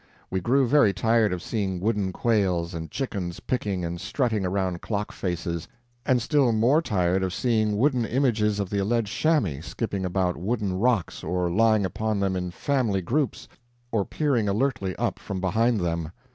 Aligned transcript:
We 0.31 0.39
grew 0.41 0.65
very 0.67 0.93
tired 0.93 1.31
of 1.31 1.43
seeing 1.43 1.79
wooden 1.79 2.11
quails 2.11 2.73
and 2.73 2.89
chickens 2.89 3.39
picking 3.39 3.85
and 3.85 4.01
strutting 4.01 4.47
around 4.47 4.81
clock 4.81 5.11
faces, 5.11 5.67
and 6.07 6.19
still 6.19 6.51
more 6.53 6.81
tired 6.81 7.21
of 7.21 7.35
seeing 7.35 7.77
wooden 7.77 8.03
images 8.05 8.59
of 8.59 8.71
the 8.71 8.79
alleged 8.79 9.13
chamois 9.13 9.61
skipping 9.61 10.03
about 10.03 10.37
wooden 10.37 10.73
rocks, 10.79 11.23
or 11.23 11.51
lying 11.51 11.85
upon 11.85 12.19
them 12.19 12.35
in 12.35 12.49
family 12.49 13.03
groups, 13.03 13.47
or 13.91 14.03
peering 14.03 14.49
alertly 14.49 14.95
up 14.95 15.19
from 15.19 15.39
behind 15.39 15.79
them. 15.81 16.11